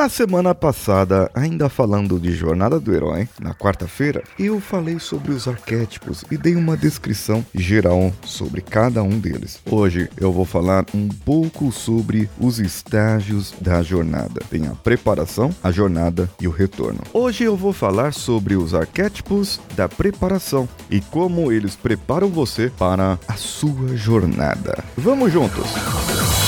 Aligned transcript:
Na 0.00 0.08
semana 0.08 0.54
passada, 0.54 1.30
ainda 1.34 1.68
falando 1.68 2.18
de 2.18 2.32
Jornada 2.32 2.80
do 2.80 2.90
Herói, 2.90 3.28
na 3.38 3.52
quarta-feira, 3.52 4.24
eu 4.38 4.58
falei 4.58 4.98
sobre 4.98 5.30
os 5.30 5.46
arquétipos 5.46 6.24
e 6.30 6.38
dei 6.38 6.56
uma 6.56 6.74
descrição 6.74 7.44
geral 7.54 8.10
sobre 8.24 8.62
cada 8.62 9.02
um 9.02 9.18
deles. 9.18 9.60
Hoje 9.70 10.08
eu 10.16 10.32
vou 10.32 10.46
falar 10.46 10.86
um 10.94 11.06
pouco 11.06 11.70
sobre 11.70 12.30
os 12.40 12.58
estágios 12.58 13.52
da 13.60 13.82
jornada. 13.82 14.40
Tem 14.48 14.66
a 14.66 14.70
preparação, 14.70 15.54
a 15.62 15.70
jornada 15.70 16.30
e 16.40 16.48
o 16.48 16.50
retorno. 16.50 17.00
Hoje 17.12 17.44
eu 17.44 17.54
vou 17.54 17.74
falar 17.74 18.14
sobre 18.14 18.56
os 18.56 18.72
arquétipos 18.72 19.60
da 19.76 19.86
preparação 19.86 20.66
e 20.90 21.02
como 21.02 21.52
eles 21.52 21.76
preparam 21.76 22.30
você 22.30 22.72
para 22.78 23.18
a 23.28 23.34
sua 23.34 23.94
jornada. 23.98 24.82
Vamos 24.96 25.30
juntos! 25.30 25.66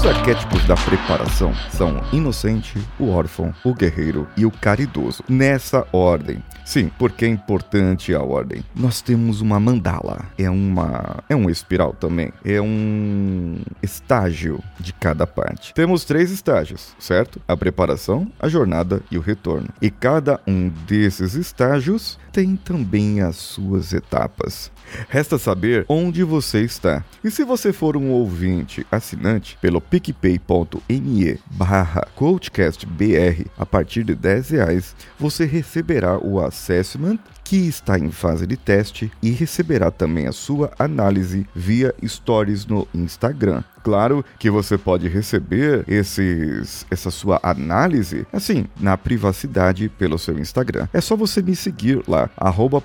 Os 0.00 0.06
arquétipos 0.06 0.64
da 0.64 0.74
preparação 0.76 1.52
são 1.70 2.02
inocente, 2.10 2.78
o 2.98 3.10
órfão, 3.10 3.54
o 3.62 3.74
guerreiro 3.74 4.26
e 4.34 4.46
o 4.46 4.50
caridoso. 4.50 5.22
Nessa 5.28 5.86
ordem. 5.92 6.42
Sim, 6.64 6.90
porque 6.98 7.26
é 7.26 7.28
importante 7.28 8.14
a 8.14 8.22
ordem. 8.22 8.62
Nós 8.74 9.02
temos 9.02 9.42
uma 9.42 9.60
mandala, 9.60 10.24
é 10.38 10.48
uma 10.48 11.22
é 11.28 11.36
um 11.36 11.50
espiral 11.50 11.92
também, 11.92 12.32
é 12.44 12.62
um 12.62 13.58
estágio 13.82 14.62
de 14.78 14.92
cada 14.94 15.26
parte. 15.26 15.74
Temos 15.74 16.04
três 16.04 16.30
estágios, 16.30 16.94
certo? 16.98 17.38
A 17.46 17.54
preparação, 17.56 18.30
a 18.38 18.48
jornada 18.48 19.02
e 19.10 19.18
o 19.18 19.20
retorno. 19.20 19.68
E 19.82 19.90
cada 19.90 20.40
um 20.46 20.70
desses 20.86 21.34
estágios 21.34 22.18
tem 22.32 22.56
também 22.56 23.20
as 23.20 23.36
suas 23.36 23.92
etapas. 23.92 24.70
Resta 25.08 25.38
saber 25.38 25.84
onde 25.88 26.22
você 26.22 26.62
está. 26.62 27.04
E 27.22 27.30
se 27.30 27.44
você 27.44 27.72
for 27.72 27.96
um 27.96 28.10
ouvinte 28.10 28.86
assinante 28.90 29.58
pelo 29.60 29.80
picpay.me 29.90 31.38
barra 31.50 32.06
coachcastbr. 32.14 33.46
A 33.58 33.66
partir 33.66 34.04
de 34.04 34.14
10 34.14 34.50
reais, 34.50 34.96
você 35.18 35.44
receberá 35.44 36.18
o 36.18 36.40
assessment 36.40 37.18
que 37.50 37.66
está 37.66 37.98
em 37.98 38.12
fase 38.12 38.46
de 38.46 38.56
teste 38.56 39.10
e 39.20 39.32
receberá 39.32 39.90
também 39.90 40.28
a 40.28 40.32
sua 40.32 40.70
análise 40.78 41.44
via 41.52 41.92
stories 42.06 42.64
no 42.64 42.86
Instagram. 42.94 43.64
Claro 43.82 44.24
que 44.38 44.48
você 44.50 44.78
pode 44.78 45.08
receber 45.08 45.84
esses, 45.88 46.86
essa 46.90 47.10
sua 47.10 47.40
análise 47.42 48.26
assim, 48.32 48.66
na 48.78 48.96
privacidade 48.96 49.88
pelo 49.88 50.16
seu 50.18 50.38
Instagram. 50.38 50.86
É 50.92 51.00
só 51.00 51.16
você 51.16 51.42
me 51.42 51.56
seguir 51.56 52.02
lá, 52.06 52.30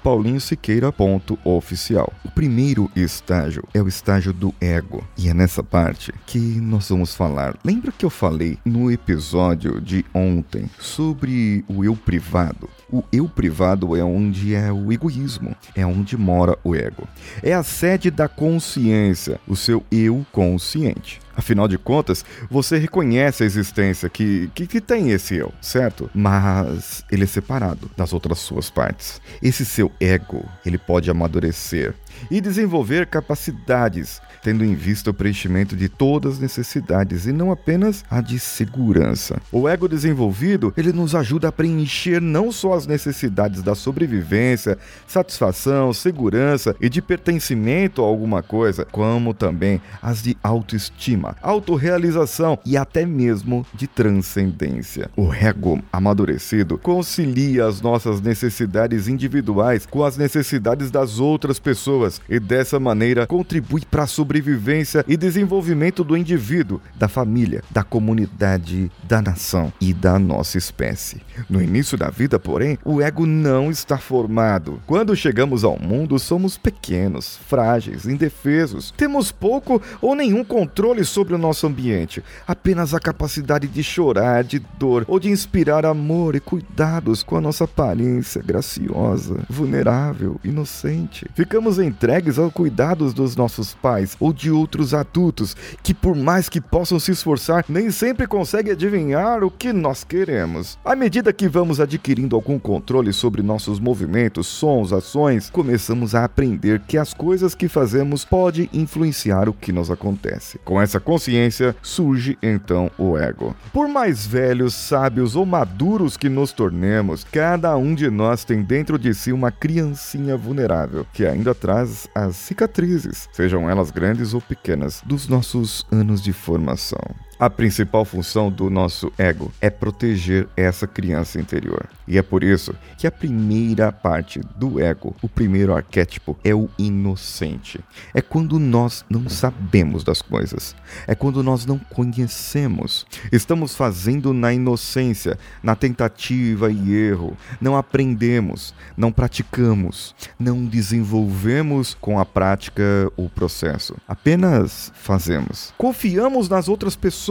paulinhosiqueira.oficial. 0.01 2.11
O 2.23 2.31
primeiro 2.31 2.89
estágio 2.95 3.63
é 3.73 3.81
o 3.81 3.87
estágio 3.87 4.33
do 4.33 4.55
ego. 4.59 5.03
E 5.17 5.29
é 5.29 5.33
nessa 5.33 5.61
parte 5.61 6.13
que 6.25 6.39
nós 6.39 6.89
vamos 6.89 7.13
falar. 7.13 7.55
Lembra 7.63 7.91
que 7.91 8.05
eu 8.05 8.09
falei 8.09 8.57
no 8.65 8.89
episódio 8.89 9.79
de 9.79 10.03
ontem 10.13 10.67
sobre 10.79 11.63
o 11.67 11.83
eu 11.83 11.95
privado? 11.95 12.67
O 12.89 13.03
eu 13.11 13.27
privado 13.27 13.95
é 13.95 14.03
onde 14.03 14.54
é 14.55 14.71
o 14.71 14.91
egoísmo, 14.91 15.55
é 15.75 15.85
onde 15.85 16.17
mora 16.17 16.57
o 16.63 16.75
ego. 16.75 17.07
É 17.43 17.53
a 17.53 17.63
sede 17.63 18.09
da 18.09 18.27
consciência, 18.27 19.39
o 19.47 19.55
seu 19.55 19.83
eu 19.91 20.25
consciente. 20.31 21.19
Afinal 21.35 21.67
de 21.67 21.77
contas, 21.77 22.23
você 22.49 22.77
reconhece 22.77 23.43
a 23.43 23.45
existência 23.45 24.09
que, 24.09 24.49
que, 24.55 24.65
que, 24.65 24.79
tem 24.79 25.11
esse 25.11 25.35
eu, 25.35 25.53
certo? 25.61 26.09
Mas 26.13 27.03
ele 27.11 27.25
é 27.25 27.27
separado 27.27 27.91
das 27.97 28.13
outras 28.13 28.39
suas 28.39 28.69
partes. 28.69 29.21
Esse 29.41 29.65
seu 29.65 29.91
ego, 29.99 30.45
ele 30.65 30.77
pode 30.77 31.11
amadurecer 31.11 31.93
e 32.29 32.39
desenvolver 32.39 33.07
capacidades, 33.07 34.21
tendo 34.43 34.63
em 34.63 34.75
vista 34.75 35.09
o 35.09 35.13
preenchimento 35.13 35.75
de 35.75 35.89
todas 35.89 36.33
as 36.33 36.39
necessidades 36.39 37.25
e 37.25 37.31
não 37.31 37.51
apenas 37.51 38.03
a 38.09 38.21
de 38.21 38.39
segurança. 38.39 39.41
O 39.51 39.67
ego 39.67 39.87
desenvolvido, 39.87 40.73
ele 40.77 40.93
nos 40.93 41.15
ajuda 41.15 41.47
a 41.47 41.51
preencher 41.51 42.21
não 42.21 42.51
só 42.51 42.73
as 42.73 42.85
necessidades 42.85 43.61
da 43.61 43.75
sobrevivência, 43.75 44.77
satisfação, 45.07 45.93
segurança 45.93 46.75
e 46.79 46.89
de 46.89 47.01
pertencimento 47.01 48.01
a 48.01 48.05
alguma 48.05 48.43
coisa, 48.43 48.85
como 48.85 49.33
também 49.33 49.81
as 50.01 50.21
de 50.21 50.37
autoestima, 50.43 51.35
autorrealização 51.41 52.59
e 52.65 52.77
até 52.77 53.05
mesmo 53.05 53.65
de 53.73 53.87
transcendência. 53.87 55.09
O 55.15 55.33
ego 55.33 55.81
amadurecido 55.91 56.77
concilia 56.77 57.65
as 57.65 57.81
nossas 57.81 58.21
necessidades 58.21 59.07
individuais 59.07 59.85
com 59.85 60.03
as 60.03 60.17
necessidades 60.17 60.91
das 60.91 61.19
outras 61.19 61.59
pessoas 61.59 62.04
e 62.29 62.39
dessa 62.39 62.79
maneira 62.79 63.27
contribui 63.27 63.81
para 63.89 64.03
a 64.03 64.07
sobrevivência 64.07 65.03
e 65.07 65.17
desenvolvimento 65.17 66.03
do 66.03 66.15
indivíduo, 66.17 66.81
da 66.95 67.07
família, 67.07 67.63
da 67.69 67.83
comunidade, 67.83 68.91
da 69.03 69.21
nação 69.21 69.71
e 69.79 69.93
da 69.93 70.17
nossa 70.17 70.57
espécie. 70.57 71.21
No 71.49 71.61
início 71.61 71.97
da 71.97 72.09
vida, 72.09 72.39
porém, 72.39 72.77
o 72.83 73.01
ego 73.01 73.25
não 73.25 73.69
está 73.69 73.97
formado. 73.97 74.81
Quando 74.85 75.15
chegamos 75.15 75.63
ao 75.63 75.79
mundo, 75.79 76.17
somos 76.19 76.57
pequenos, 76.57 77.37
frágeis, 77.47 78.05
indefesos. 78.05 78.93
Temos 78.95 79.31
pouco 79.31 79.81
ou 80.01 80.15
nenhum 80.15 80.43
controle 80.43 81.03
sobre 81.03 81.33
o 81.33 81.37
nosso 81.37 81.67
ambiente, 81.67 82.23
apenas 82.47 82.93
a 82.93 82.99
capacidade 82.99 83.67
de 83.67 83.83
chorar 83.83 84.43
de 84.43 84.59
dor 84.77 85.05
ou 85.07 85.19
de 85.19 85.29
inspirar 85.29 85.85
amor 85.85 86.35
e 86.35 86.39
cuidados 86.39 87.23
com 87.23 87.35
a 87.35 87.41
nossa 87.41 87.65
aparência 87.65 88.41
graciosa, 88.41 89.45
vulnerável, 89.49 90.39
inocente. 90.43 91.27
Ficamos 91.35 91.79
entregues 91.95 92.37
aos 92.37 92.51
cuidados 92.51 93.13
dos 93.13 93.37
nossos 93.37 93.73
pais 93.73 94.17
ou 94.19 94.33
de 94.33 94.51
outros 94.51 94.93
adultos 94.93 95.55
que, 95.81 95.93
por 95.93 96.13
mais 96.13 96.49
que 96.49 96.59
possam 96.59 96.99
se 96.99 97.11
esforçar, 97.11 97.63
nem 97.69 97.89
sempre 97.89 98.27
conseguem 98.27 98.73
adivinhar 98.73 99.45
o 99.45 99.49
que 99.49 99.71
nós 99.71 100.03
queremos. 100.03 100.77
À 100.83 100.93
medida 100.93 101.31
que 101.31 101.47
vamos 101.47 101.79
adquirindo 101.79 102.35
algum 102.35 102.59
controle 102.59 103.13
sobre 103.13 103.41
nossos 103.41 103.79
movimentos, 103.79 104.45
sons, 104.45 104.91
ações, 104.91 105.49
começamos 105.49 106.13
a 106.13 106.25
aprender 106.25 106.81
que 106.81 106.97
as 106.97 107.13
coisas 107.13 107.55
que 107.55 107.69
fazemos 107.69 108.25
podem 108.25 108.69
influenciar 108.73 109.47
o 109.47 109.53
que 109.53 109.71
nos 109.71 109.89
acontece. 109.89 110.59
Com 110.65 110.81
essa 110.81 110.99
consciência 110.99 111.73
surge 111.81 112.37
então 112.43 112.91
o 112.97 113.17
ego. 113.17 113.55
Por 113.71 113.87
mais 113.87 114.27
velhos, 114.27 114.73
sábios 114.73 115.35
ou 115.37 115.45
maduros 115.45 116.17
que 116.17 116.27
nos 116.27 116.51
tornemos, 116.51 117.23
cada 117.31 117.77
um 117.77 117.95
de 117.95 118.09
nós 118.09 118.43
tem 118.43 118.61
dentro 118.61 118.99
de 118.99 119.13
si 119.13 119.31
uma 119.31 119.49
criancinha 119.49 120.35
vulnerável 120.35 121.05
que 121.13 121.25
ainda 121.25 121.55
traz 121.55 121.84
as 122.13 122.35
cicatrizes, 122.35 123.29
sejam 123.31 123.69
elas 123.69 123.91
grandes 123.91 124.33
ou 124.33 124.41
pequenas, 124.41 125.01
dos 125.05 125.27
nossos 125.27 125.85
anos 125.91 126.21
de 126.21 126.33
formação. 126.33 127.03
A 127.37 127.49
principal 127.49 128.05
função 128.05 128.49
do 128.49 128.69
nosso 128.69 129.11
ego 129.17 129.51
é 129.59 129.69
proteger 129.69 130.47
essa 130.55 130.87
criança 130.87 131.37
interior. 131.37 131.85
E 132.07 132.17
é 132.17 132.21
por 132.21 132.45
isso 132.45 132.73
que 132.97 133.05
a 133.05 133.11
primeira 133.11 133.91
parte 133.91 134.39
do 134.55 134.79
ego, 134.79 135.13
o 135.21 135.27
primeiro 135.27 135.75
arquétipo, 135.75 136.37
é 136.45 136.55
o 136.55 136.69
inocente. 136.77 137.81
É 138.13 138.21
quando 138.21 138.57
nós 138.57 139.03
não 139.09 139.27
sabemos 139.27 140.01
das 140.01 140.21
coisas. 140.21 140.73
É 141.05 141.13
quando 141.13 141.43
nós 141.43 141.65
não 141.65 141.77
conhecemos. 141.77 143.05
Estamos 143.29 143.75
fazendo 143.75 144.31
na 144.31 144.53
inocência, 144.53 145.37
na 145.61 145.75
tentativa 145.75 146.71
e 146.71 146.93
erro. 146.93 147.35
Não 147.59 147.75
aprendemos, 147.75 148.73
não 148.95 149.11
praticamos, 149.11 150.15
não 150.39 150.63
desenvolvemos 150.63 151.97
com 151.99 152.17
a 152.17 152.25
prática 152.25 153.11
o 153.17 153.29
processo. 153.29 153.97
Apenas 154.07 154.89
fazemos. 154.95 155.73
Confiamos 155.77 156.47
nas 156.47 156.69
outras 156.69 156.95
pessoas. 156.95 157.24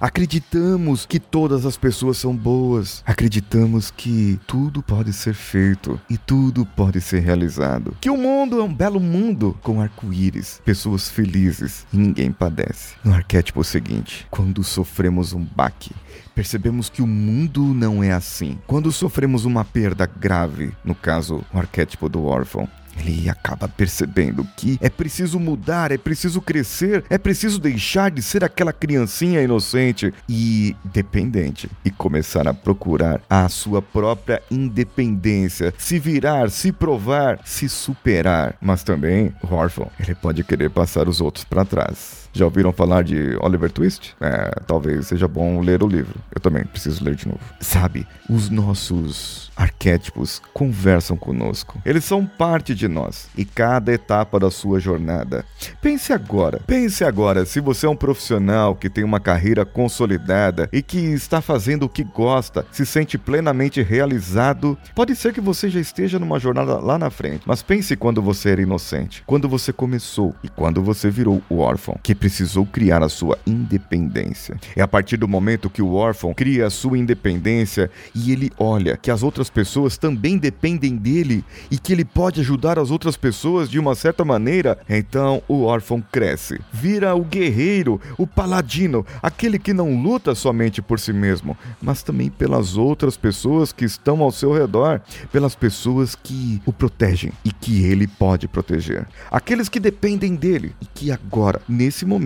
Acreditamos 0.00 1.06
que 1.06 1.18
todas 1.18 1.64
as 1.64 1.76
pessoas 1.76 2.18
são 2.18 2.34
boas. 2.34 3.02
Acreditamos 3.06 3.90
que 3.90 4.38
tudo 4.46 4.82
pode 4.82 5.12
ser 5.12 5.34
feito 5.34 6.00
e 6.10 6.18
tudo 6.18 6.66
pode 6.66 7.00
ser 7.00 7.20
realizado. 7.20 7.96
Que 8.00 8.10
o 8.10 8.16
mundo 8.16 8.60
é 8.60 8.62
um 8.62 8.74
belo 8.74 9.00
mundo 9.00 9.56
com 9.62 9.80
arco-íris, 9.80 10.60
pessoas 10.64 11.08
felizes 11.08 11.86
e 11.92 11.96
ninguém 11.96 12.30
padece. 12.30 12.94
No 13.02 13.14
arquétipo 13.14 13.64
seguinte, 13.64 14.26
quando 14.30 14.62
sofremos 14.62 15.32
um 15.32 15.42
baque, 15.44 15.92
percebemos 16.34 16.88
que 16.88 17.02
o 17.02 17.06
mundo 17.06 17.62
não 17.62 18.02
é 18.02 18.12
assim. 18.12 18.58
Quando 18.66 18.92
sofremos 18.92 19.44
uma 19.44 19.64
perda 19.64 20.06
grave, 20.06 20.72
no 20.84 20.94
caso, 20.94 21.44
o 21.52 21.58
arquétipo 21.58 22.08
do 22.08 22.24
órfão, 22.24 22.68
ele 22.98 23.28
acaba 23.28 23.68
percebendo 23.68 24.46
que 24.56 24.78
é 24.80 24.88
preciso 24.88 25.38
mudar, 25.38 25.92
é 25.92 25.98
preciso 25.98 26.40
crescer, 26.40 27.04
é 27.08 27.18
preciso 27.18 27.58
deixar 27.58 28.10
de 28.10 28.22
ser 28.22 28.44
aquela 28.44 28.72
criancinha 28.72 29.42
inocente 29.42 30.12
e 30.28 30.76
dependente 30.84 31.70
e 31.84 31.90
começar 31.90 32.46
a 32.48 32.54
procurar 32.54 33.20
a 33.28 33.48
sua 33.48 33.80
própria 33.80 34.42
independência, 34.50 35.72
se 35.78 35.98
virar, 35.98 36.50
se 36.50 36.72
provar, 36.72 37.40
se 37.44 37.68
superar. 37.68 38.56
Mas 38.60 38.82
também 38.82 39.34
o 39.42 39.54
órfão, 39.54 39.90
ele 39.98 40.14
pode 40.14 40.44
querer 40.44 40.70
passar 40.70 41.08
os 41.08 41.20
outros 41.20 41.44
para 41.44 41.64
trás. 41.64 42.27
Já 42.38 42.44
ouviram 42.44 42.72
falar 42.72 43.02
de 43.02 43.36
Oliver 43.40 43.68
Twist? 43.68 44.14
É, 44.20 44.60
talvez 44.64 45.08
seja 45.08 45.26
bom 45.26 45.60
ler 45.60 45.82
o 45.82 45.88
livro. 45.88 46.20
Eu 46.32 46.40
também 46.40 46.62
preciso 46.62 47.02
ler 47.02 47.16
de 47.16 47.26
novo. 47.26 47.40
Sabe, 47.58 48.06
os 48.30 48.48
nossos 48.48 49.50
arquétipos 49.56 50.40
conversam 50.54 51.16
conosco. 51.16 51.82
Eles 51.84 52.04
são 52.04 52.24
parte 52.24 52.76
de 52.76 52.86
nós 52.86 53.28
e 53.36 53.44
cada 53.44 53.92
etapa 53.92 54.38
da 54.38 54.52
sua 54.52 54.78
jornada. 54.78 55.44
Pense 55.82 56.12
agora, 56.12 56.60
pense 56.64 57.02
agora 57.02 57.44
se 57.44 57.58
você 57.58 57.86
é 57.86 57.88
um 57.88 57.96
profissional 57.96 58.76
que 58.76 58.88
tem 58.88 59.02
uma 59.02 59.18
carreira 59.18 59.64
consolidada 59.64 60.68
e 60.72 60.80
que 60.80 60.98
está 60.98 61.42
fazendo 61.42 61.84
o 61.84 61.88
que 61.88 62.04
gosta, 62.04 62.64
se 62.70 62.86
sente 62.86 63.18
plenamente 63.18 63.82
realizado, 63.82 64.78
pode 64.94 65.16
ser 65.16 65.32
que 65.32 65.40
você 65.40 65.68
já 65.68 65.80
esteja 65.80 66.20
numa 66.20 66.38
jornada 66.38 66.78
lá 66.78 66.96
na 66.96 67.10
frente. 67.10 67.42
Mas 67.44 67.62
pense 67.62 67.96
quando 67.96 68.22
você 68.22 68.50
era 68.50 68.62
inocente, 68.62 69.24
quando 69.26 69.48
você 69.48 69.72
começou 69.72 70.32
e 70.44 70.48
quando 70.48 70.80
você 70.80 71.10
virou 71.10 71.42
o 71.50 71.58
órfão, 71.58 71.98
que 72.00 72.14
precisou 72.28 72.66
criar 72.66 73.02
a 73.02 73.08
sua 73.08 73.38
independência. 73.46 74.60
É 74.76 74.82
a 74.82 74.86
partir 74.86 75.16
do 75.16 75.26
momento 75.26 75.70
que 75.70 75.80
o 75.80 75.94
órfão 75.94 76.34
cria 76.34 76.66
a 76.66 76.70
sua 76.70 76.98
independência 76.98 77.90
e 78.14 78.30
ele 78.30 78.52
olha 78.58 78.98
que 78.98 79.10
as 79.10 79.22
outras 79.22 79.48
pessoas 79.48 79.96
também 79.96 80.36
dependem 80.36 80.94
dele 80.94 81.42
e 81.70 81.78
que 81.78 81.90
ele 81.90 82.04
pode 82.04 82.42
ajudar 82.42 82.78
as 82.78 82.90
outras 82.90 83.16
pessoas 83.16 83.70
de 83.70 83.78
uma 83.78 83.94
certa 83.94 84.26
maneira, 84.26 84.76
então 84.86 85.42
o 85.48 85.62
órfão 85.62 86.04
cresce, 86.12 86.60
vira 86.70 87.14
o 87.14 87.24
guerreiro, 87.24 87.98
o 88.18 88.26
paladino, 88.26 89.06
aquele 89.22 89.58
que 89.58 89.72
não 89.72 90.02
luta 90.02 90.34
somente 90.34 90.82
por 90.82 91.00
si 91.00 91.14
mesmo, 91.14 91.56
mas 91.80 92.02
também 92.02 92.28
pelas 92.28 92.76
outras 92.76 93.16
pessoas 93.16 93.72
que 93.72 93.86
estão 93.86 94.22
ao 94.22 94.30
seu 94.30 94.52
redor, 94.52 95.00
pelas 95.32 95.54
pessoas 95.54 96.14
que 96.14 96.60
o 96.66 96.74
protegem 96.74 97.32
e 97.42 97.50
que 97.50 97.84
ele 97.84 98.06
pode 98.06 98.46
proteger, 98.46 99.06
aqueles 99.30 99.70
que 99.70 99.80
dependem 99.80 100.34
dele 100.34 100.74
e 100.78 100.84
que 100.84 101.10
agora, 101.10 101.62
nesse 101.66 102.04
momento, 102.04 102.17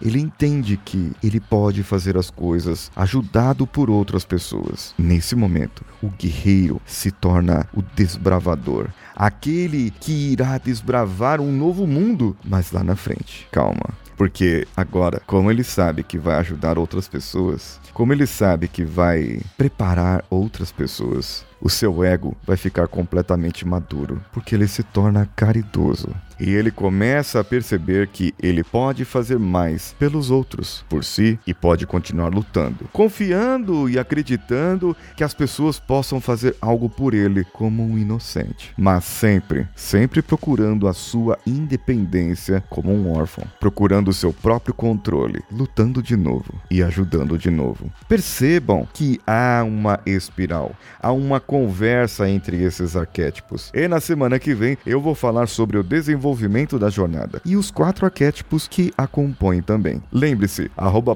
ele 0.00 0.20
entende 0.20 0.76
que 0.76 1.12
ele 1.22 1.40
pode 1.40 1.82
fazer 1.82 2.16
as 2.16 2.30
coisas 2.30 2.90
ajudado 2.94 3.66
por 3.66 3.90
outras 3.90 4.24
pessoas. 4.24 4.94
Nesse 4.98 5.34
momento, 5.34 5.84
o 6.02 6.08
guerreiro 6.08 6.80
se 6.86 7.10
torna 7.10 7.66
o 7.74 7.82
desbravador, 7.82 8.88
aquele 9.14 9.90
que 10.00 10.32
irá 10.32 10.58
desbravar 10.58 11.40
um 11.40 11.52
novo 11.52 11.86
mundo, 11.86 12.36
mas 12.44 12.72
lá 12.72 12.82
na 12.82 12.96
frente. 12.96 13.46
Calma. 13.50 13.90
Porque 14.16 14.66
agora, 14.76 15.22
como 15.26 15.50
ele 15.50 15.64
sabe 15.64 16.02
que 16.02 16.18
vai 16.18 16.36
ajudar 16.36 16.78
outras 16.78 17.08
pessoas, 17.08 17.80
como 17.94 18.12
ele 18.12 18.26
sabe 18.26 18.68
que 18.68 18.84
vai 18.84 19.40
preparar 19.56 20.22
outras 20.28 20.70
pessoas, 20.70 21.42
o 21.60 21.68
seu 21.68 22.02
ego 22.04 22.36
vai 22.44 22.56
ficar 22.56 22.88
completamente 22.88 23.66
maduro, 23.66 24.22
porque 24.32 24.54
ele 24.54 24.66
se 24.66 24.82
torna 24.82 25.28
caridoso. 25.36 26.14
E 26.40 26.54
ele 26.54 26.70
começa 26.70 27.38
a 27.38 27.44
perceber 27.44 28.08
que 28.08 28.32
ele 28.42 28.64
pode 28.64 29.04
fazer 29.04 29.38
mais 29.38 29.94
pelos 29.98 30.30
outros, 30.30 30.82
por 30.88 31.04
si, 31.04 31.38
e 31.46 31.52
pode 31.52 31.86
continuar 31.86 32.28
lutando, 32.28 32.88
confiando 32.92 33.90
e 33.90 33.98
acreditando 33.98 34.96
que 35.14 35.22
as 35.22 35.34
pessoas 35.34 35.78
possam 35.78 36.18
fazer 36.18 36.56
algo 36.58 36.88
por 36.88 37.12
ele 37.12 37.44
como 37.52 37.82
um 37.82 37.98
inocente, 37.98 38.72
mas 38.78 39.04
sempre, 39.04 39.68
sempre 39.76 40.22
procurando 40.22 40.88
a 40.88 40.94
sua 40.94 41.38
independência 41.46 42.64
como 42.70 42.90
um 42.90 43.12
órfão, 43.14 43.44
procurando 43.60 44.08
o 44.08 44.14
seu 44.14 44.32
próprio 44.32 44.72
controle, 44.72 45.42
lutando 45.52 46.02
de 46.02 46.16
novo 46.16 46.54
e 46.70 46.82
ajudando 46.82 47.36
de 47.36 47.50
novo. 47.50 47.92
Percebam 48.08 48.88
que 48.94 49.20
há 49.26 49.62
uma 49.62 50.00
espiral, 50.06 50.72
há 51.02 51.12
uma 51.12 51.38
conversa 51.50 52.30
entre 52.30 52.62
esses 52.62 52.94
arquétipos. 52.94 53.72
E 53.74 53.88
na 53.88 53.98
semana 53.98 54.38
que 54.38 54.54
vem 54.54 54.78
eu 54.86 55.00
vou 55.00 55.16
falar 55.16 55.48
sobre 55.48 55.76
o 55.76 55.82
desenvolvimento 55.82 56.78
da 56.78 56.88
jornada 56.88 57.42
e 57.44 57.56
os 57.56 57.72
quatro 57.72 58.04
arquétipos 58.04 58.68
que 58.68 58.92
a 58.96 59.04
compõem 59.04 59.60
também. 59.60 60.00
Lembre-se, 60.12 60.70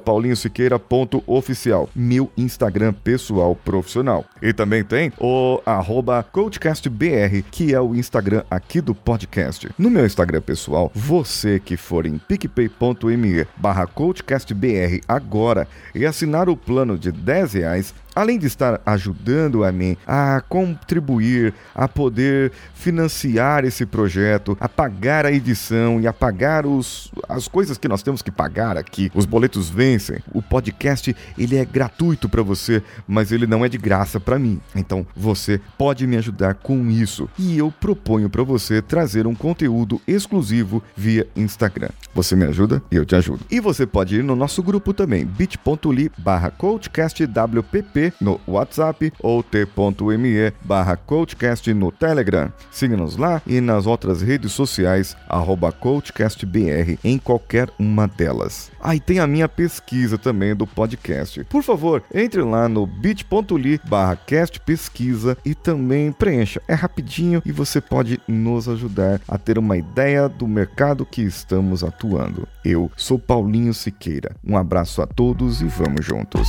paulinhosiqueira.oficial, 0.04 1.88
meu 1.94 2.32
Instagram 2.36 2.92
pessoal 2.92 3.54
profissional. 3.54 4.24
E 4.42 4.52
também 4.52 4.82
tem 4.82 5.12
o 5.20 5.62
arroba 5.64 6.20
CoachCastBR, 6.24 7.44
que 7.48 7.72
é 7.72 7.80
o 7.80 7.94
Instagram 7.94 8.42
aqui 8.50 8.80
do 8.80 8.92
podcast. 8.92 9.70
No 9.78 9.88
meu 9.88 10.04
Instagram 10.04 10.40
pessoal, 10.40 10.90
você 10.92 11.60
que 11.60 11.76
for 11.76 12.06
em 12.06 12.18
picpay.me 12.18 13.46
barra 13.56 13.86
CoachCastBR 13.86 15.00
agora 15.06 15.68
e 15.94 16.04
assinar 16.04 16.48
o 16.48 16.56
plano 16.56 16.98
de 16.98 17.12
10 17.12 17.52
reais, 17.52 17.94
além 18.14 18.38
de 18.38 18.46
estar 18.46 18.80
ajudando 18.86 19.64
a 19.64 19.72
mim 19.72 19.96
a 20.06 20.40
contribuir, 20.48 21.52
a 21.74 21.88
poder 21.88 22.52
financiar 22.74 23.64
esse 23.64 23.84
projeto, 23.86 24.56
a 24.60 24.68
pagar 24.68 25.24
a 25.26 25.32
edição 25.32 26.00
e 26.00 26.06
a 26.06 26.12
pagar 26.12 26.64
os, 26.66 27.10
as 27.28 27.48
coisas 27.48 27.76
que 27.78 27.88
nós 27.88 28.02
temos 28.02 28.20
que 28.22 28.30
pagar 28.30 28.76
aqui, 28.76 29.10
os 29.14 29.24
boletos 29.26 29.70
vencem. 29.70 30.18
O 30.32 30.40
podcast 30.42 31.16
ele 31.38 31.56
é 31.56 31.64
gratuito 31.64 32.28
para 32.28 32.42
você, 32.42 32.82
mas 33.06 33.30
ele 33.32 33.46
não 33.46 33.64
é 33.64 33.68
de 33.68 33.78
graça 33.78 34.18
para 34.20 34.38
mim. 34.38 34.60
Então 34.74 35.06
você 35.16 35.60
pode 35.76 36.06
me 36.06 36.16
ajudar 36.16 36.54
com 36.54 36.88
isso 36.90 37.28
e 37.38 37.58
eu 37.58 37.72
proponho 37.72 38.30
para 38.30 38.42
você 38.42 38.82
trazer 38.82 39.26
um 39.26 39.34
conteúdo 39.34 40.00
exclusivo 40.06 40.82
via 40.96 41.26
Instagram. 41.34 41.88
Você 42.14 42.36
me 42.36 42.44
ajuda 42.44 42.80
e 42.90 42.96
eu 42.96 43.04
te 43.04 43.16
ajudo. 43.16 43.44
E 43.50 43.60
você 43.60 43.86
pode 43.86 44.16
ir 44.16 44.22
no 44.22 44.36
nosso 44.36 44.62
grupo 44.62 44.92
também, 44.92 45.24
bit.ly/coachcastwpp 45.24 48.03
no 48.20 48.40
WhatsApp 48.46 49.12
ou 49.20 49.42
t.me 49.42 50.52
barra 50.62 50.96
coachcast 50.96 51.72
no 51.72 51.90
Telegram. 51.92 52.52
Siga-nos 52.70 53.16
lá 53.16 53.42
e 53.46 53.60
nas 53.60 53.86
outras 53.86 54.22
redes 54.22 54.52
sociais, 54.52 55.16
arroba 55.28 55.72
coachcastbr, 55.72 56.98
em 57.02 57.18
qualquer 57.18 57.68
uma 57.78 58.06
delas. 58.06 58.70
Aí 58.80 58.98
ah, 58.98 59.02
tem 59.04 59.18
a 59.18 59.26
minha 59.26 59.48
pesquisa 59.48 60.18
também 60.18 60.54
do 60.54 60.66
podcast. 60.66 61.42
Por 61.44 61.62
favor, 61.62 62.02
entre 62.12 62.42
lá 62.42 62.68
no 62.68 62.86
bit.ly 62.86 63.80
barra 63.88 64.16
castpesquisa 64.16 65.36
e 65.44 65.54
também 65.54 66.12
preencha. 66.12 66.60
É 66.68 66.74
rapidinho 66.74 67.42
e 67.46 67.52
você 67.52 67.80
pode 67.80 68.20
nos 68.28 68.68
ajudar 68.68 69.20
a 69.26 69.38
ter 69.38 69.58
uma 69.58 69.76
ideia 69.76 70.28
do 70.28 70.46
mercado 70.46 71.06
que 71.06 71.22
estamos 71.22 71.82
atuando. 71.82 72.46
Eu 72.64 72.90
sou 72.96 73.18
Paulinho 73.18 73.72
Siqueira. 73.72 74.36
Um 74.46 74.56
abraço 74.56 75.00
a 75.00 75.06
todos 75.06 75.62
e 75.62 75.66
vamos 75.66 76.04
juntos. 76.04 76.48